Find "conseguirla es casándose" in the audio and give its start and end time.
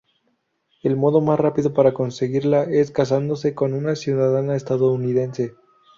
1.93-3.53